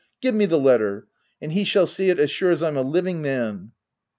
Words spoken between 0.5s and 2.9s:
letter, and he shall see it as sure as I'm a